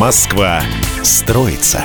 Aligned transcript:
Москва 0.00 0.62
строится. 1.02 1.84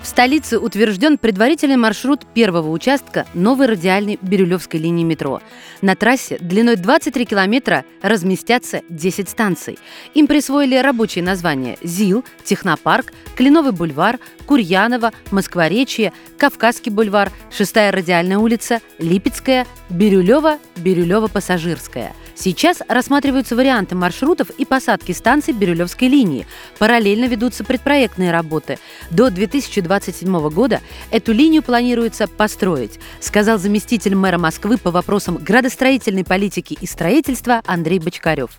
В 0.00 0.06
столице 0.06 0.60
утвержден 0.60 1.18
предварительный 1.18 1.76
маршрут 1.76 2.24
первого 2.34 2.70
участка 2.70 3.26
новой 3.34 3.66
радиальной 3.66 4.20
Бирюлевской 4.22 4.78
линии 4.78 5.02
метро. 5.02 5.40
На 5.82 5.96
трассе 5.96 6.38
длиной 6.38 6.76
23 6.76 7.26
километра 7.26 7.84
разместятся 8.00 8.82
10 8.88 9.28
станций. 9.28 9.76
Им 10.14 10.28
присвоили 10.28 10.76
рабочие 10.76 11.24
названия 11.24 11.78
ЗИЛ, 11.82 12.24
Технопарк, 12.44 13.12
Кленовый 13.34 13.72
бульвар, 13.72 14.20
Курьянова, 14.46 15.10
Москворечье, 15.32 16.12
Кавказский 16.38 16.92
бульвар, 16.92 17.32
Шестая 17.50 17.90
радиальная 17.90 18.38
улица, 18.38 18.80
Липецкая, 19.00 19.66
Бирюлева, 19.90 20.60
Бирюлева-Пассажирская– 20.76 22.12
Сейчас 22.34 22.82
рассматриваются 22.88 23.54
варианты 23.54 23.94
маршрутов 23.94 24.50
и 24.50 24.64
посадки 24.64 25.12
станций 25.12 25.54
Бирюлевской 25.54 26.08
линии. 26.08 26.46
Параллельно 26.78 27.26
ведутся 27.26 27.64
предпроектные 27.64 28.32
работы. 28.32 28.78
До 29.10 29.30
2027 29.30 30.50
года 30.50 30.80
эту 31.10 31.32
линию 31.32 31.62
планируется 31.62 32.26
построить, 32.26 32.98
сказал 33.20 33.58
заместитель 33.58 34.16
мэра 34.16 34.38
Москвы 34.38 34.78
по 34.78 34.90
вопросам 34.90 35.36
градостроительной 35.36 36.24
политики 36.24 36.76
и 36.80 36.86
строительства 36.86 37.62
Андрей 37.66 38.00
Бочкарев. 38.00 38.50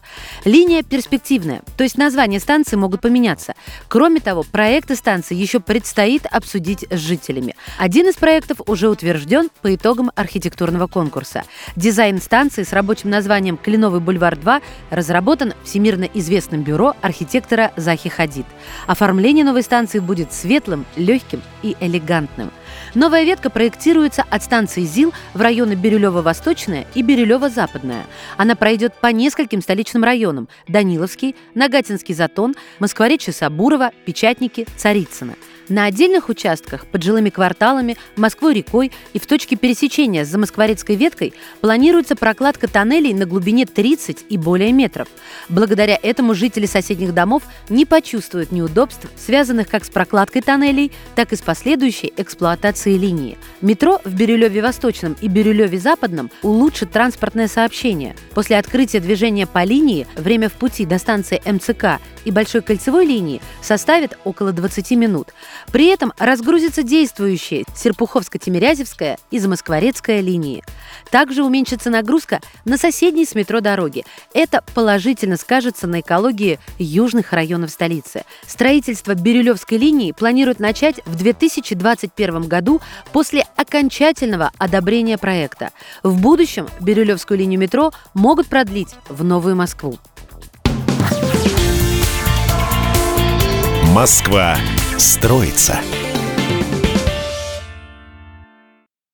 Линия 0.46 0.82
перспективная, 0.82 1.62
то 1.78 1.84
есть 1.84 1.98
названия 1.98 2.40
станции 2.40 2.78
могут 2.78 3.02
поменяться. 3.02 3.55
Кроме 3.90 4.22
того, 4.22 4.44
проекты 4.44 4.96
станции 4.96 5.36
еще 5.36 5.60
предстоит 5.60 6.26
обсудить 6.28 6.86
с 6.90 6.98
жителями. 6.98 7.55
Один 7.78 8.08
из 8.08 8.16
проектов 8.16 8.62
уже 8.68 8.88
утвержден 8.90 9.50
по 9.62 9.76
итогам 9.76 10.12
архитектурного 10.16 10.88
конкурса. 10.88 11.44
Дизайн 11.76 12.22
станции 12.22 12.64
с 12.64 12.72
рабочим 12.72 13.10
названием 13.10 13.58
Кленовый 13.66 14.00
бульвар 14.00 14.38
2 14.38 14.62
разработан 14.92 15.54
всемирно 15.64 16.04
известным 16.14 16.62
бюро 16.62 16.94
архитектора 17.02 17.72
Захи 17.76 18.10
Хадид. 18.10 18.46
Оформление 18.85 19.44
новой 19.44 19.63
станции 19.63 19.98
будет 19.98 20.32
светлым, 20.32 20.85
легким 20.96 21.41
и 21.63 21.76
элегантным. 21.80 22.52
Новая 22.93 23.24
ветка 23.24 23.49
проектируется 23.49 24.24
от 24.30 24.43
станции 24.43 24.84
ЗИЛ 24.84 25.13
в 25.34 25.41
районы 25.41 25.74
Бирюлево-Восточная 25.74 26.86
и 26.93 27.02
Бирюлево-Западная. 27.02 28.04
Она 28.38 28.55
пройдет 28.55 28.93
по 29.02 29.08
нескольким 29.08 29.63
столичным 29.63 30.04
районам– 30.04 30.48
Даниловский, 30.68 31.36
Нагатинский 31.55 32.13
затон, 32.13 32.54
Москворечье-Сабурова, 32.77 33.90
Печатники, 34.05 34.68
Царицыно– 34.77 35.34
на 35.70 35.85
отдельных 35.85 36.30
участках 36.30 36.85
под 36.85 37.04
жилыми 37.04 37.30
кварталами, 37.30 37.98
Москвой-рекой 38.16 38.91
и 39.13 39.20
в 39.20 39.26
точке 39.26 39.55
пересечения 39.55 40.26
с 40.26 40.30
Замоскворецкой 40.30 40.96
веткой 40.96 41.34
планируется 41.62 42.16
прокладка 42.16 42.68
тоннелей 42.68 43.13
на 43.13 43.26
глубине 43.26 43.66
30 43.66 44.26
и 44.30 44.38
более 44.38 44.71
метров. 44.71 45.08
Благодаря 45.49 45.98
этому 46.02 46.34
жители 46.34 46.66
соседних 46.66 47.13
домов 47.13 47.43
не 47.70 47.86
почувствуют 47.86 48.52
неудобств, 48.52 49.08
связанных 49.18 49.68
как 49.68 49.86
с 49.86 49.90
прокладкой 49.90 50.41
тоннелей, 50.41 50.91
так 51.16 51.34
и 51.34 51.36
с 51.36 51.41
последующей 51.41 52.13
эксплуатацией 52.18 52.98
линии. 52.98 53.38
Метро 53.62 53.99
в 54.04 54.13
Бирюлеве-Восточном 54.13 55.16
и 55.21 55.27
Бирюлеве-Западном 55.27 56.32
улучшит 56.41 56.91
транспортное 56.91 57.48
сообщение. 57.48 58.16
После 58.34 58.58
открытия 58.58 58.99
движения 58.99 59.48
по 59.48 59.63
линии 59.63 60.08
время 60.16 60.49
в 60.49 60.54
пути 60.54 60.86
до 60.86 60.98
станции 60.98 61.41
МЦК 61.46 61.99
и 62.26 62.31
Большой 62.31 62.62
кольцевой 62.62 63.05
линии 63.05 63.41
составит 63.62 64.18
около 64.25 64.51
20 64.51 64.91
минут. 64.91 65.29
При 65.72 65.88
этом 65.88 66.12
разгрузится 66.18 66.84
действующая 66.84 67.63
Серпуховско-Тимирязевская 67.75 69.18
и 69.31 69.40
Замоскворецкая 69.40 70.19
линии. 70.19 70.63
Также 71.12 71.44
уменьшится 71.44 71.90
нагрузка 71.90 72.41
на 72.66 72.78
соседние 72.78 73.25
с 73.25 73.35
метро 73.35 73.62
дороги. 73.62 74.03
Это 74.34 74.63
положительно 74.73 75.38
скажется 75.38 75.88
на 75.88 76.01
экологии 76.01 76.59
южных 76.78 77.31
районов 77.31 77.72
столицы. 77.72 78.23
Строительство 78.46 79.13
Бирюлевской 79.13 79.78
линии 79.78 80.12
планируют 80.12 80.59
начать 80.59 81.00
в 81.06 81.16
2021 81.16 82.47
году 82.47 82.81
после 83.14 83.46
окончательного 83.56 84.52
одобрения 84.58 85.18
проекта. 85.18 85.69
В 86.03 86.19
будущем 86.19 86.68
Бирюлевскую 86.81 87.38
линию 87.38 87.59
метро 87.59 87.91
могут 88.14 88.47
продлить 88.47 88.96
в 89.08 89.24
Новую 89.24 89.56
Москву. 89.56 89.97
Москва 93.96 94.58
строится. 94.98 95.80